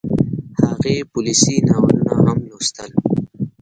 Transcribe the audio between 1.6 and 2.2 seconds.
ناولونه